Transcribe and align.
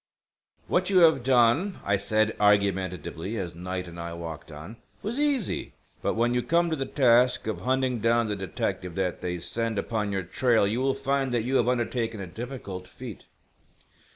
"What 0.67 0.89
you 0.89 0.97
have 1.01 1.21
done," 1.23 1.77
I 1.85 1.95
said, 1.95 2.35
argumentatively, 2.39 3.37
as 3.37 3.55
Knight 3.55 3.87
and 3.87 3.99
I 3.99 4.13
walked 4.15 4.51
on, 4.51 4.77
"was 5.03 5.19
easy. 5.19 5.75
But 6.01 6.15
when 6.15 6.33
you 6.33 6.41
come 6.41 6.71
to 6.71 6.75
the 6.75 6.87
task 6.87 7.45
of 7.45 7.61
hunting 7.61 7.99
down 7.99 8.25
the 8.25 8.35
detective 8.35 8.95
that 8.95 9.21
they 9.21 9.37
send 9.37 9.77
upon 9.77 10.11
your 10.11 10.23
trail 10.23 10.65
you 10.65 10.81
will 10.81 10.95
find 10.95 11.31
that 11.35 11.43
you 11.43 11.57
have 11.57 11.67
undertaken 11.67 12.19
a 12.19 12.25
difficult 12.25 12.87
feat." 12.87 13.25